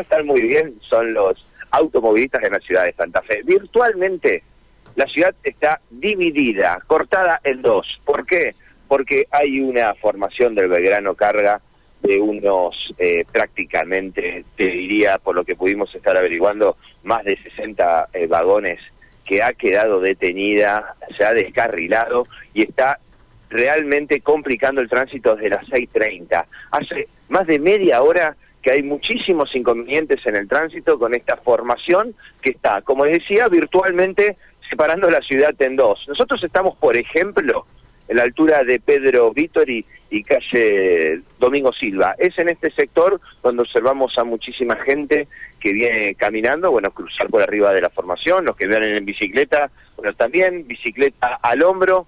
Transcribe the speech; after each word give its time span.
están 0.00 0.26
muy 0.26 0.42
bien 0.42 0.74
son 0.80 1.12
los 1.12 1.46
automovilistas 1.70 2.42
en 2.44 2.52
la 2.52 2.60
ciudad 2.60 2.84
de 2.84 2.92
Santa 2.92 3.22
Fe. 3.22 3.42
Virtualmente 3.44 4.42
la 4.96 5.06
ciudad 5.06 5.34
está 5.44 5.80
dividida, 5.90 6.80
cortada 6.86 7.40
en 7.44 7.62
dos. 7.62 8.00
¿Por 8.04 8.26
qué? 8.26 8.54
Porque 8.88 9.28
hay 9.30 9.60
una 9.60 9.94
formación 9.94 10.54
del 10.54 10.68
Belgrano 10.68 11.14
Carga 11.14 11.60
de 12.02 12.20
unos 12.20 12.94
eh, 12.98 13.24
prácticamente, 13.30 14.44
te 14.56 14.66
diría, 14.66 15.18
por 15.18 15.34
lo 15.34 15.44
que 15.44 15.56
pudimos 15.56 15.94
estar 15.94 16.16
averiguando, 16.16 16.76
más 17.04 17.24
de 17.24 17.36
60 17.36 18.08
eh, 18.12 18.26
vagones 18.26 18.80
que 19.24 19.42
ha 19.42 19.52
quedado 19.52 20.00
detenida, 20.00 20.96
se 21.16 21.24
ha 21.24 21.32
descarrilado 21.32 22.26
y 22.54 22.62
está 22.62 22.98
realmente 23.50 24.20
complicando 24.20 24.80
el 24.80 24.88
tránsito 24.88 25.36
desde 25.36 25.50
las 25.50 25.66
6.30. 25.66 26.44
Hace 26.72 27.08
más 27.28 27.46
de 27.46 27.58
media 27.58 28.02
hora 28.02 28.36
que 28.68 28.74
hay 28.74 28.82
muchísimos 28.82 29.56
inconvenientes 29.56 30.20
en 30.26 30.36
el 30.36 30.46
tránsito 30.46 30.98
con 30.98 31.14
esta 31.14 31.38
formación 31.38 32.14
que 32.42 32.50
está, 32.50 32.82
como 32.82 33.06
decía, 33.06 33.48
virtualmente 33.48 34.36
separando 34.68 35.10
la 35.10 35.22
ciudad 35.22 35.54
en 35.62 35.74
dos. 35.74 36.04
Nosotros 36.06 36.44
estamos, 36.44 36.76
por 36.76 36.94
ejemplo, 36.94 37.64
en 38.08 38.18
la 38.18 38.24
altura 38.24 38.64
de 38.64 38.78
Pedro 38.78 39.32
Vítori 39.32 39.86
y 40.10 40.22
calle 40.22 41.22
Domingo 41.38 41.72
Silva. 41.72 42.14
Es 42.18 42.38
en 42.38 42.50
este 42.50 42.70
sector 42.72 43.18
donde 43.42 43.62
observamos 43.62 44.18
a 44.18 44.24
muchísima 44.24 44.76
gente 44.76 45.28
que 45.58 45.72
viene 45.72 46.14
caminando, 46.14 46.70
bueno, 46.70 46.90
cruzar 46.90 47.28
por 47.28 47.40
arriba 47.40 47.72
de 47.72 47.80
la 47.80 47.88
formación, 47.88 48.44
los 48.44 48.54
que 48.54 48.66
vienen 48.66 48.96
en 48.96 49.06
bicicleta, 49.06 49.70
bueno, 49.96 50.12
también 50.12 50.66
bicicleta 50.66 51.38
al 51.40 51.62
hombro 51.62 52.06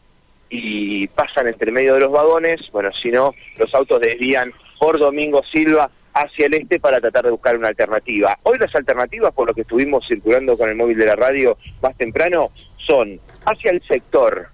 y 0.51 1.07
pasan 1.09 1.49
entre 1.49 1.73
medio 1.73 1.95
de 1.95 2.01
los 2.01 2.13
vagones, 2.13 2.61
bueno, 2.71 2.91
si 3.03 3.11
no, 3.11 3.35
los 3.57 3.75
autos 3.75 3.99
desvían 3.99 4.53
por 4.79 4.99
Domingo 4.99 5.43
Silva 5.51 5.91
hacia 6.15 6.47
el 6.47 6.55
este 6.55 6.81
para 6.81 7.01
tratar 7.01 7.25
de 7.25 7.31
buscar 7.31 7.57
una 7.57 7.69
alternativa. 7.69 8.39
Hoy 8.43 8.59
las 8.59 8.75
alternativas, 8.75 9.33
por 9.33 9.47
lo 9.47 9.55
que 9.55 9.63
estuvimos 9.63 10.07
circulando 10.07 10.57
con 10.57 10.69
el 10.69 10.77
móvil 10.77 10.99
de 10.99 11.07
la 11.07 11.17
radio 11.17 11.57
más 11.83 11.97
temprano, 11.97 12.51
son 12.77 13.21
hacia 13.45 13.71
el 13.71 13.83
sector 13.87 14.49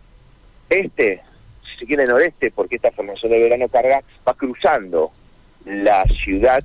este, 0.69 1.22
si 1.62 1.78
se 1.78 1.86
quiere 1.86 2.06
noreste, 2.06 2.50
porque 2.50 2.77
esta 2.77 2.91
formación 2.91 3.33
de 3.33 3.42
verano 3.42 3.69
carga 3.69 4.03
va 4.27 4.34
cruzando 4.34 5.12
la 5.64 6.05
ciudad, 6.25 6.62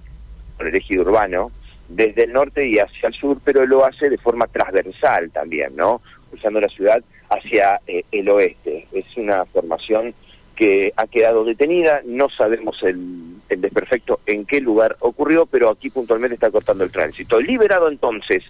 por 0.57 0.67
el 0.67 0.75
eje 0.75 0.99
urbano, 0.99 1.51
desde 1.87 2.23
el 2.23 2.33
norte 2.33 2.67
y 2.67 2.79
hacia 2.79 3.09
el 3.09 3.13
sur, 3.13 3.39
pero 3.43 3.65
lo 3.65 3.85
hace 3.85 4.09
de 4.09 4.17
forma 4.17 4.47
transversal 4.47 5.29
también, 5.31 5.75
¿no? 5.75 6.01
Cruzando 6.29 6.61
la 6.61 6.69
ciudad 6.69 7.03
hacia 7.29 7.81
eh, 7.87 8.03
el 8.11 8.29
oeste. 8.29 8.87
Es 8.93 9.05
una 9.17 9.45
formación 9.45 10.13
que 10.55 10.93
ha 10.95 11.07
quedado 11.07 11.43
detenida, 11.43 12.01
no 12.05 12.29
sabemos 12.29 12.81
el, 12.83 13.40
el, 13.51 13.61
desperfecto 13.61 14.19
en 14.25 14.45
qué 14.45 14.61
lugar 14.61 14.97
ocurrió, 14.99 15.45
pero 15.45 15.69
aquí 15.69 15.89
puntualmente 15.89 16.35
está 16.35 16.51
cortando 16.51 16.83
el 16.83 16.91
tránsito. 16.91 17.39
Liberado 17.39 17.89
entonces 17.89 18.43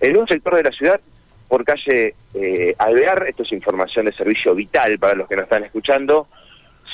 en 0.00 0.16
un 0.16 0.26
sector 0.26 0.54
de 0.54 0.64
la 0.64 0.70
ciudad 0.70 1.00
por 1.48 1.64
calle 1.64 2.14
eh, 2.34 2.74
Alvear, 2.78 3.26
esto 3.28 3.42
es 3.42 3.52
información 3.52 4.06
de 4.06 4.12
servicio 4.12 4.54
vital 4.54 4.98
para 4.98 5.14
los 5.14 5.28
que 5.28 5.36
nos 5.36 5.44
están 5.44 5.64
escuchando, 5.64 6.28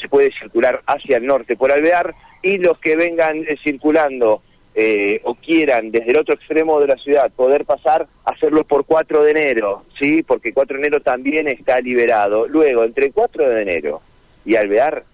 se 0.00 0.08
puede 0.08 0.32
circular 0.32 0.82
hacia 0.86 1.16
el 1.16 1.26
norte 1.26 1.56
por 1.56 1.72
Alvear 1.72 2.14
y 2.42 2.58
los 2.58 2.78
que 2.78 2.94
vengan 2.94 3.38
eh, 3.38 3.56
circulando 3.62 4.42
eh, 4.76 5.20
o 5.24 5.36
quieran 5.36 5.92
desde 5.92 6.10
el 6.10 6.16
otro 6.16 6.34
extremo 6.34 6.80
de 6.80 6.88
la 6.88 6.96
ciudad 6.96 7.30
poder 7.30 7.64
pasar, 7.64 8.08
hacerlo 8.24 8.64
por 8.64 8.84
4 8.84 9.22
de 9.22 9.30
enero, 9.30 9.84
¿sí? 10.00 10.22
Porque 10.22 10.52
4 10.52 10.76
de 10.76 10.86
enero 10.86 11.00
también 11.00 11.46
está 11.46 11.80
liberado. 11.80 12.48
Luego, 12.48 12.82
entre 12.84 13.12
4 13.12 13.48
de 13.48 13.62
enero 13.62 14.02
y 14.44 14.56
Alvear, 14.56 15.04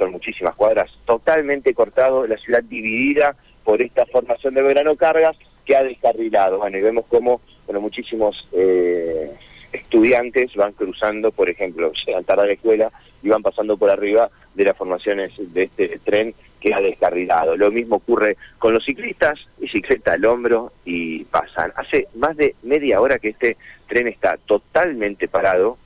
son 0.00 0.12
muchísimas 0.12 0.56
cuadras, 0.56 0.90
totalmente 1.04 1.74
cortado, 1.74 2.26
la 2.26 2.38
ciudad 2.38 2.62
dividida 2.62 3.36
por 3.62 3.82
esta 3.82 4.06
formación 4.06 4.54
de 4.54 4.62
verano 4.62 4.96
cargas 4.96 5.36
que 5.66 5.76
ha 5.76 5.82
descarrilado. 5.82 6.58
Bueno, 6.58 6.78
y 6.78 6.82
vemos 6.82 7.04
cómo 7.08 7.42
bueno, 7.66 7.82
muchísimos 7.82 8.48
eh, 8.52 9.30
estudiantes 9.72 10.54
van 10.54 10.72
cruzando, 10.72 11.30
por 11.30 11.50
ejemplo, 11.50 11.92
llegan 12.06 12.24
tarde 12.24 12.42
a 12.42 12.46
la 12.46 12.52
escuela 12.54 12.90
y 13.22 13.28
van 13.28 13.42
pasando 13.42 13.76
por 13.76 13.90
arriba 13.90 14.30
de 14.54 14.64
las 14.64 14.76
formaciones 14.76 15.32
de 15.52 15.64
este 15.64 16.00
tren 16.02 16.34
que 16.60 16.72
ha 16.72 16.80
descarrilado. 16.80 17.56
Lo 17.56 17.70
mismo 17.70 17.96
ocurre 17.96 18.38
con 18.58 18.72
los 18.72 18.84
ciclistas, 18.84 19.38
bicicleta 19.58 20.14
al 20.14 20.24
hombro 20.24 20.72
y 20.86 21.24
pasan. 21.24 21.72
Hace 21.76 22.08
más 22.14 22.36
de 22.38 22.54
media 22.62 23.02
hora 23.02 23.18
que 23.18 23.28
este 23.28 23.58
tren 23.86 24.08
está 24.08 24.38
totalmente 24.38 25.28
parado, 25.28 25.76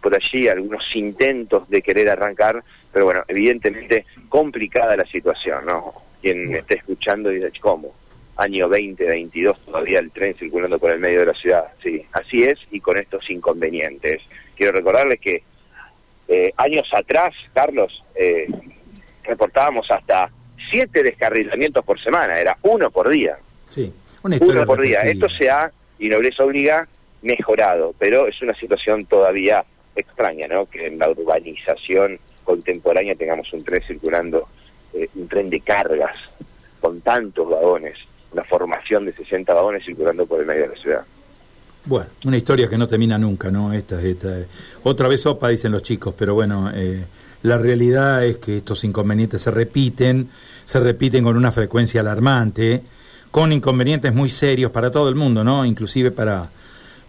por 0.00 0.14
allí 0.14 0.48
algunos 0.48 0.84
intentos 0.94 1.68
de 1.68 1.82
querer 1.82 2.08
arrancar, 2.08 2.62
pero 2.92 3.04
bueno, 3.06 3.22
evidentemente 3.28 4.06
complicada 4.28 4.96
la 4.96 5.06
situación, 5.06 5.66
¿no? 5.66 5.94
Quien 6.20 6.54
esté 6.54 6.76
escuchando 6.76 7.30
dice, 7.30 7.50
¿cómo? 7.60 7.94
Año 8.36 8.68
2022 8.68 9.64
todavía 9.64 9.98
el 9.98 10.12
tren 10.12 10.34
circulando 10.34 10.78
por 10.78 10.92
el 10.92 11.00
medio 11.00 11.20
de 11.20 11.26
la 11.26 11.34
ciudad, 11.34 11.64
sí, 11.82 12.04
así 12.12 12.44
es, 12.44 12.58
y 12.70 12.80
con 12.80 12.96
estos 12.96 13.28
inconvenientes. 13.30 14.22
Quiero 14.56 14.72
recordarles 14.72 15.20
que 15.20 15.42
eh, 16.28 16.52
años 16.56 16.88
atrás, 16.92 17.34
Carlos, 17.52 18.04
eh, 18.14 18.46
reportábamos 19.24 19.90
hasta 19.90 20.30
siete 20.70 21.02
descarrilamientos 21.02 21.84
por 21.84 22.00
semana, 22.00 22.38
era 22.38 22.56
uno 22.62 22.90
por 22.90 23.08
día. 23.08 23.38
Sí, 23.68 23.92
uno 24.22 24.66
por 24.66 24.80
día. 24.80 25.00
Esto 25.02 25.28
se 25.28 25.50
ha, 25.50 25.70
y 25.98 26.08
Nobleza 26.08 26.44
Obliga, 26.44 26.86
mejorado, 27.22 27.94
pero 27.98 28.26
es 28.28 28.40
una 28.42 28.54
situación 28.54 29.06
todavía 29.06 29.64
extraña, 29.96 30.46
¿no? 30.48 30.66
Que 30.66 30.86
en 30.86 30.98
la 30.98 31.10
urbanización 31.10 32.18
contemporánea 32.48 33.14
tengamos 33.14 33.52
un 33.52 33.62
tren 33.62 33.82
circulando, 33.86 34.48
eh, 34.94 35.06
un 35.16 35.28
tren 35.28 35.50
de 35.50 35.60
cargas 35.60 36.16
con 36.80 36.98
tantos 37.02 37.46
vagones, 37.46 37.98
una 38.32 38.42
formación 38.44 39.04
de 39.04 39.12
60 39.12 39.52
vagones 39.52 39.84
circulando 39.84 40.24
por 40.24 40.40
el 40.40 40.46
medio 40.46 40.62
de 40.62 40.68
la 40.68 40.80
ciudad. 40.80 41.04
Bueno, 41.84 42.06
una 42.24 42.38
historia 42.38 42.66
que 42.66 42.78
no 42.78 42.86
termina 42.86 43.18
nunca, 43.18 43.50
¿no? 43.50 43.74
Esta, 43.74 44.00
esta, 44.00 44.34
otra 44.82 45.08
vez 45.08 45.20
sopa, 45.20 45.50
dicen 45.50 45.72
los 45.72 45.82
chicos, 45.82 46.14
pero 46.16 46.32
bueno, 46.32 46.70
eh, 46.74 47.04
la 47.42 47.58
realidad 47.58 48.24
es 48.24 48.38
que 48.38 48.56
estos 48.56 48.82
inconvenientes 48.84 49.42
se 49.42 49.50
repiten, 49.50 50.30
se 50.64 50.80
repiten 50.80 51.24
con 51.24 51.36
una 51.36 51.52
frecuencia 51.52 52.00
alarmante, 52.00 52.82
con 53.30 53.52
inconvenientes 53.52 54.14
muy 54.14 54.30
serios 54.30 54.70
para 54.70 54.90
todo 54.90 55.10
el 55.10 55.16
mundo, 55.16 55.44
¿no? 55.44 55.66
Inclusive 55.66 56.12
para 56.12 56.48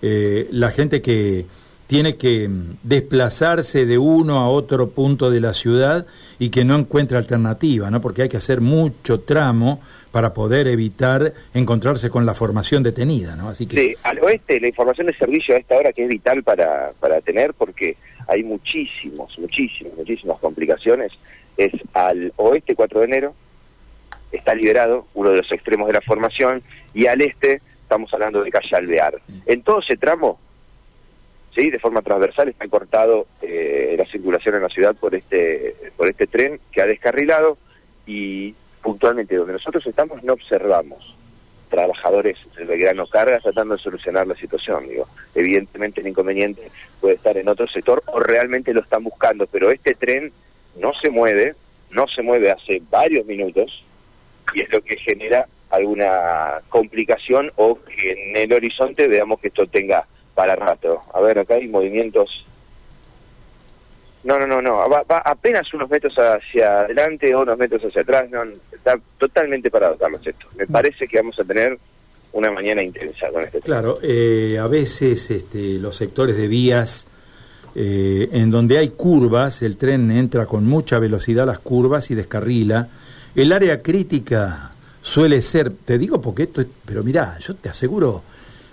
eh, 0.02 0.50
la 0.52 0.70
gente 0.72 1.02
que 1.02 1.46
tiene 1.90 2.18
que 2.18 2.48
mm, 2.48 2.78
desplazarse 2.84 3.88
de 3.88 3.98
uno 3.98 4.38
a 4.38 4.48
otro 4.48 4.92
punto 4.92 5.32
de 5.32 5.42
la 5.42 5.54
ciudad 5.54 6.06
y 6.38 6.52
que 6.52 6.64
no 6.64 6.76
encuentra 6.76 7.18
alternativa, 7.18 7.90
¿no? 7.90 8.00
Porque 8.00 8.22
hay 8.22 8.30
que 8.30 8.38
hacer 8.38 8.62
mucho 8.62 9.22
tramo 9.22 9.82
para 10.12 10.32
poder 10.32 10.68
evitar 10.68 11.34
encontrarse 11.52 12.12
con 12.12 12.28
la 12.28 12.36
formación 12.36 12.84
detenida, 12.84 13.36
¿no? 13.36 13.50
Así 13.50 13.66
que... 13.66 13.76
Sí, 13.76 13.96
al 14.04 14.20
oeste 14.20 14.60
la 14.62 14.68
información 14.68 15.08
de 15.08 15.16
servicio 15.16 15.56
a 15.56 15.58
esta 15.58 15.78
hora 15.78 15.92
que 15.92 16.04
es 16.04 16.10
vital 16.10 16.44
para, 16.44 16.92
para 17.00 17.22
tener 17.22 17.56
porque 17.56 17.98
hay 18.28 18.44
muchísimos, 18.44 19.36
muchísimas, 19.40 19.94
muchísimas 19.98 20.38
complicaciones. 20.38 21.12
Es 21.58 21.72
al 21.94 22.32
oeste 22.36 22.76
4 22.76 23.00
de 23.00 23.06
enero, 23.08 23.34
está 24.32 24.54
liberado, 24.54 25.08
uno 25.16 25.32
de 25.32 25.38
los 25.38 25.52
extremos 25.52 25.88
de 25.88 25.94
la 25.94 26.02
formación, 26.02 26.62
y 26.94 27.08
al 27.08 27.20
este 27.22 27.64
estamos 27.82 28.14
hablando 28.14 28.44
de 28.44 28.52
calle 28.52 28.76
Alvear. 28.76 29.20
En 29.48 29.64
todo 29.64 29.80
ese 29.80 29.98
tramo 29.98 30.38
sí, 31.56 31.70
de 31.70 31.80
forma 31.80 32.02
transversal 32.02 32.50
está 32.50 32.68
cortado 32.68 33.28
eh, 33.42 33.96
la 33.98 34.06
circulación 34.06 34.56
en 34.56 34.64
la 34.64 34.70
ciudad 34.70 34.96
por 34.96 35.16
este 35.16 35.76
por 35.98 36.08
este 36.08 36.28
tren 36.28 36.60
que 36.72 36.82
ha 36.82 36.86
descarrilado 36.86 37.58
y 38.06 38.54
puntualmente 38.82 39.36
donde 39.36 39.54
nosotros 39.54 39.86
estamos 39.86 40.24
no 40.24 40.34
observamos 40.34 41.16
trabajadores 41.70 42.38
de 42.58 42.66
Belgrano 42.66 43.08
Cargas 43.08 43.44
tratando 43.44 43.76
de 43.76 43.82
solucionar 43.82 44.28
la 44.28 44.36
situación. 44.36 44.88
Digo, 44.90 45.08
evidentemente 45.36 46.02
el 46.02 46.08
inconveniente 46.08 46.70
puede 47.00 47.16
estar 47.16 47.38
en 47.38 47.48
otro 47.48 47.68
sector 47.68 48.04
o 48.08 48.20
realmente 48.20 48.74
lo 48.74 48.82
están 48.82 49.04
buscando, 49.04 49.48
pero 49.48 49.72
este 49.72 49.94
tren 49.96 50.32
no 50.80 50.94
se 50.94 51.10
mueve, 51.10 51.56
no 51.92 52.08
se 52.08 52.22
mueve 52.22 52.52
hace 52.52 52.82
varios 52.90 53.26
minutos 53.26 53.86
y 54.54 54.62
es 54.62 54.72
lo 54.72 54.82
que 54.82 54.98
genera 54.98 55.48
alguna 55.70 56.62
complicación 56.70 57.52
o 57.56 57.80
que 57.84 58.12
en 58.12 58.36
el 58.36 58.54
horizonte 58.54 59.08
veamos 59.08 59.40
que 59.40 59.50
esto 59.50 59.68
tenga 59.68 60.08
para 60.40 60.56
rato. 60.56 61.02
A 61.14 61.20
ver, 61.20 61.38
acá 61.38 61.56
hay 61.56 61.68
movimientos. 61.68 62.30
No, 64.24 64.40
no, 64.40 64.48
no, 64.48 64.62
no. 64.62 64.88
Va, 64.88 65.04
apenas 65.18 65.74
unos 65.74 65.90
metros 65.90 66.14
hacia 66.18 66.80
adelante 66.80 67.36
o 67.36 67.42
unos 67.42 67.58
metros 67.58 67.84
hacia 67.84 68.04
atrás. 68.04 68.30
No, 68.30 68.44
está 68.72 68.98
totalmente 69.18 69.70
parado, 69.70 69.98
Carlos, 69.98 70.26
esto. 70.26 70.48
Me 70.56 70.64
mm. 70.64 70.72
parece 70.72 71.10
que 71.10 71.18
vamos 71.18 71.38
a 71.42 71.44
tener 71.44 71.78
una 72.32 72.52
mañana 72.52 72.82
intensa 72.82 73.30
con 73.34 73.44
este 73.44 73.60
Claro, 73.60 74.00
eh, 74.02 74.58
a 74.58 74.68
veces 74.68 75.30
este, 75.30 75.74
los 75.74 75.98
sectores 75.98 76.38
de 76.38 76.48
vías 76.48 77.06
eh, 77.76 78.30
en 78.32 78.50
donde 78.50 78.78
hay 78.78 78.92
curvas, 78.92 79.62
el 79.62 79.76
tren 79.76 80.10
entra 80.10 80.46
con 80.46 80.66
mucha 80.66 81.00
velocidad 81.00 81.44
a 81.44 81.48
las 81.48 81.60
curvas 81.60 82.12
y 82.12 82.16
descarrila. 82.16 82.88
El 83.36 83.52
área 83.52 83.82
crítica 83.82 84.72
suele 85.02 85.42
ser, 85.42 85.70
te 85.84 85.98
digo 85.98 86.22
porque 86.22 86.44
esto 86.44 86.62
es, 86.62 86.68
pero 86.86 87.04
mira, 87.04 87.38
yo 87.40 87.56
te 87.56 87.68
aseguro, 87.68 88.24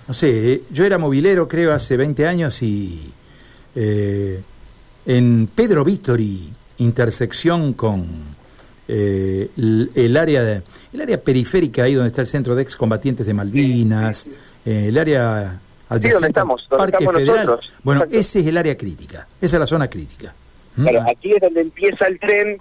no 0.09 0.15
sé, 0.15 0.53
eh, 0.53 0.63
yo 0.71 0.85
era 0.85 0.99
movilero 0.99 1.49
creo 1.49 1.73
hace 1.73 1.97
20 1.97 2.27
años 2.27 2.63
y 2.63 3.13
eh, 3.75 4.41
en 5.07 5.49
Pedro 5.55 5.85
Vítori, 5.85 6.51
intersección 6.79 7.75
con 7.75 8.37
eh, 8.89 9.51
el, 9.57 10.17
área 10.17 10.43
de, 10.43 10.63
el 10.93 11.01
área 11.01 11.21
periférica 11.21 11.85
ahí 11.85 11.95
donde 11.95 12.09
está 12.09 12.23
el 12.23 12.29
centro 12.29 12.55
de 12.55 12.63
excombatientes 12.63 13.27
de 13.27 13.35
Malvinas, 13.35 14.27
eh, 14.65 14.87
el 14.89 14.99
área 14.99 15.61
sí, 16.01 16.09
donde 16.09 16.29
estamos, 16.29 16.67
Parque 16.69 17.05
Federal. 17.05 17.47
Nosotros. 17.47 17.73
Bueno, 17.83 18.05
ese 18.11 18.41
es 18.41 18.47
el 18.47 18.57
área 18.57 18.77
crítica, 18.77 19.27
esa 19.41 19.57
es 19.57 19.61
la 19.61 19.67
zona 19.67 19.89
crítica. 19.89 20.35
Claro, 20.75 21.03
¿Mm? 21.03 21.09
aquí 21.09 21.33
es 21.33 21.41
donde 21.41 21.61
empieza 21.63 22.07
el 22.07 22.19
tren 22.19 22.61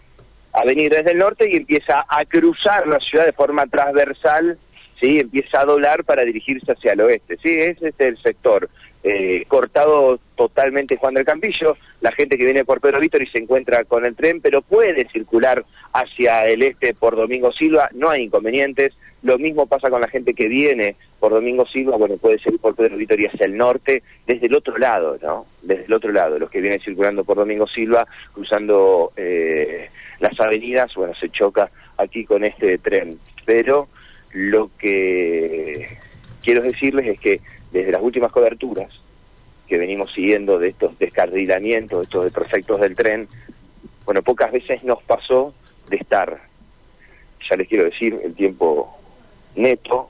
a 0.53 0.63
venir 0.63 0.92
desde 0.92 1.12
el 1.12 1.19
norte 1.19 1.50
y 1.51 1.57
empieza 1.57 2.06
a 2.07 2.25
cruzar 2.25 2.88
la 2.88 3.00
ciudad 3.00 3.25
de 3.25 3.33
forma 3.33 3.65
transversal, 3.68 4.57
sí, 5.00 5.19
empieza 5.19 5.62
a 5.62 5.65
doblar 5.65 6.03
para 6.03 6.24
dirigirse 6.24 6.71
hacia 6.71 6.94
el 6.94 7.01
oeste, 7.01 7.38
sí, 7.42 7.50
ese 7.50 7.89
es 7.89 7.95
el 8.00 8.18
sector. 8.21 8.69
Eh, 9.07 9.45
cortado 9.47 10.19
totalmente 10.36 10.97
Juan 10.97 11.13
del 11.13 11.25
Campillo, 11.25 11.77
la 12.01 12.12
gente 12.12 12.39
que 12.39 12.45
viene 12.45 12.65
por 12.65 12.81
Pedro 12.81 13.00
Víctor 13.00 13.21
y 13.21 13.27
se 13.27 13.38
encuentra 13.38 13.83
con 13.83 14.03
el 14.03 14.15
tren, 14.15 14.42
pero 14.42 14.63
puede 14.63 15.07
circular 15.09 15.63
hacia 15.94 16.47
el 16.47 16.63
este 16.63 16.95
por 16.95 17.15
Domingo 17.15 17.51
Silva, 17.51 17.88
no 17.94 18.09
hay 18.09 18.24
inconvenientes, 18.24 18.94
lo 19.21 19.38
mismo 19.38 19.68
pasa 19.68 19.92
con 19.92 20.01
la 20.01 20.07
gente 20.07 20.33
que 20.33 20.47
viene 20.47 20.95
por 21.19 21.33
Domingo 21.33 21.68
Silva, 21.68 21.97
bueno, 21.97 22.18
puede 22.18 22.39
seguir 22.39 22.59
por 22.59 22.75
Pedro 22.75 22.97
Víctor 22.97 23.19
y 23.19 23.27
hacia 23.27 23.45
el 23.45 23.56
norte, 23.56 24.01
desde 24.25 24.47
el 24.47 24.56
otro 24.56 24.75
lado, 24.75 25.19
¿no? 25.21 25.45
Desde 25.62 25.86
el 25.86 25.94
otro 25.94 26.12
lado, 26.12 26.39
los 26.39 26.50
que 26.50 26.62
vienen 26.62 26.80
circulando 26.80 27.24
por 27.24 27.38
Domingo 27.38 27.68
Silva, 27.68 28.07
cruzando 28.33 29.13
eh, 29.18 29.89
las 30.19 30.39
avenidas, 30.39 30.92
bueno, 30.95 31.13
se 31.13 31.30
choca 31.30 31.69
aquí 31.97 32.25
con 32.25 32.44
este 32.44 32.80
tren, 32.80 33.19
pero 33.45 33.88
lo 34.36 34.70
que 34.78 35.98
quiero 36.44 36.62
decirles 36.62 37.08
es 37.08 37.20
que 37.20 37.40
desde 37.72 37.92
las 37.92 38.02
últimas 38.02 38.34
coberturas 38.34 38.92
que 39.66 39.78
venimos 39.78 40.14
siguiendo 40.14 40.60
de 40.60 40.70
estos 40.70 41.00
descarrilamientos, 41.00 42.00
de 42.00 42.04
estos 42.04 42.32
proyectos 42.34 42.82
del 42.82 42.96
tren, 42.96 43.28
bueno, 44.04 44.22
pocas 44.22 44.52
veces 44.52 44.84
nos 44.84 45.02
pasó 45.04 45.54
de 45.90 45.96
estar, 45.96 46.42
ya 47.50 47.56
les 47.56 47.68
quiero 47.68 47.86
decir, 47.86 48.20
el 48.24 48.36
tiempo 48.36 48.98
neto, 49.56 50.10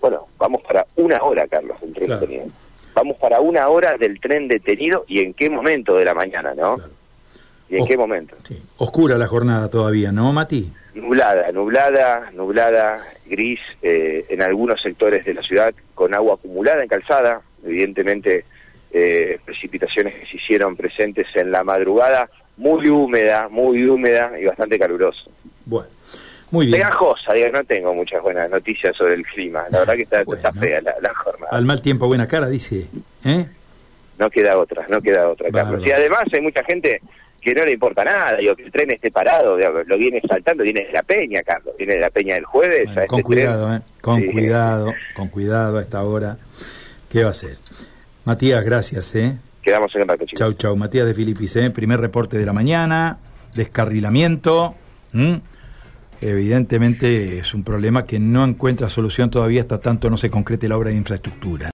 bueno, 0.00 0.28
vamos 0.38 0.62
para 0.62 0.86
una 0.96 1.22
hora, 1.22 1.46
Carlos, 1.46 1.78
del 1.82 1.92
tren 1.92 2.08
detenido. 2.08 2.46
Vamos 2.94 3.16
para 3.18 3.40
una 3.40 3.68
hora 3.68 3.98
del 3.98 4.18
tren 4.18 4.48
detenido 4.48 5.04
y 5.06 5.20
en 5.20 5.34
qué 5.34 5.50
momento 5.50 5.94
de 5.94 6.04
la 6.06 6.14
mañana, 6.14 6.54
¿no? 6.54 6.78
¿Y 7.72 7.78
en 7.78 7.86
qué 7.86 7.96
momento? 7.96 8.36
Oscura 8.76 9.16
la 9.16 9.26
jornada 9.26 9.70
todavía, 9.70 10.12
¿no, 10.12 10.30
Mati? 10.30 10.70
Nublada, 10.94 11.50
nublada, 11.52 12.30
nublada, 12.34 12.98
gris, 13.24 13.60
eh, 13.80 14.26
en 14.28 14.42
algunos 14.42 14.82
sectores 14.82 15.24
de 15.24 15.32
la 15.32 15.42
ciudad 15.42 15.72
con 15.94 16.12
agua 16.12 16.34
acumulada 16.34 16.82
en 16.82 16.88
calzada, 16.90 17.40
evidentemente 17.64 18.44
eh, 18.92 19.38
precipitaciones 19.42 20.14
que 20.16 20.26
se 20.26 20.36
hicieron 20.36 20.76
presentes 20.76 21.28
en 21.34 21.50
la 21.50 21.64
madrugada, 21.64 22.28
muy 22.58 22.90
húmeda, 22.90 23.48
muy 23.48 23.88
húmeda 23.88 24.38
y 24.38 24.44
bastante 24.44 24.78
caluroso. 24.78 25.30
Bueno, 25.64 25.88
muy 26.50 26.66
bien. 26.66 26.78
Pegajosa, 26.78 27.32
no 27.54 27.64
tengo 27.64 27.94
muchas 27.94 28.20
buenas 28.20 28.50
noticias 28.50 28.94
sobre 28.94 29.14
el 29.14 29.24
clima, 29.24 29.64
la 29.70 29.78
verdad 29.78 29.94
que 29.94 30.02
está, 30.02 30.52
fea 30.52 30.82
la, 30.82 31.14
jornada. 31.14 31.50
Al 31.50 31.64
mal 31.64 31.80
tiempo, 31.80 32.06
buena 32.06 32.28
cara, 32.28 32.50
dice. 32.50 32.88
¿eh? 33.24 33.46
No 34.18 34.28
queda 34.28 34.58
otra, 34.58 34.86
no 34.90 35.00
queda 35.00 35.26
otra, 35.30 35.50
Carlos. 35.50 35.82
Y 35.86 35.90
además 35.90 36.24
hay 36.30 36.42
mucha 36.42 36.62
gente 36.64 37.00
que 37.42 37.54
no 37.54 37.64
le 37.64 37.72
importa 37.72 38.04
nada, 38.04 38.36
digo, 38.36 38.54
que 38.54 38.62
el 38.62 38.70
tren 38.70 38.90
esté 38.92 39.10
parado, 39.10 39.58
lo 39.58 39.98
viene 39.98 40.20
saltando, 40.26 40.62
viene 40.62 40.86
de 40.86 40.92
la 40.92 41.02
peña, 41.02 41.42
Carlos, 41.42 41.74
viene 41.76 41.94
de 41.94 42.00
la 42.00 42.10
peña 42.10 42.36
del 42.36 42.44
jueves. 42.44 42.84
con 42.84 43.00
este 43.00 43.22
cuidado, 43.22 43.74
eh, 43.74 43.80
con 44.00 44.22
cuidado, 44.26 44.94
con 45.14 45.28
cuidado 45.28 45.78
a 45.78 45.82
esta 45.82 46.02
hora. 46.04 46.38
¿Qué 47.10 47.22
va 47.22 47.28
a 47.28 47.30
hacer? 47.30 47.58
Matías, 48.24 48.64
gracias, 48.64 49.14
¿eh? 49.16 49.36
Quedamos 49.60 49.94
en 49.94 50.02
el 50.02 50.18
chicos. 50.20 50.32
Chau, 50.34 50.52
chau. 50.52 50.76
Matías 50.76 51.06
de 51.06 51.14
Filipis, 51.14 51.56
¿eh? 51.56 51.70
Primer 51.70 52.00
reporte 52.00 52.38
de 52.38 52.46
la 52.46 52.52
mañana, 52.52 53.18
descarrilamiento. 53.54 54.76
Evidentemente 56.20 57.38
es 57.38 57.52
un 57.52 57.64
problema 57.64 58.06
que 58.06 58.20
no 58.20 58.44
encuentra 58.44 58.88
solución 58.88 59.28
todavía 59.28 59.60
hasta 59.60 59.78
tanto 59.78 60.08
no 60.08 60.16
se 60.16 60.30
concrete 60.30 60.68
la 60.68 60.76
obra 60.76 60.90
de 60.90 60.96
infraestructura. 60.96 61.70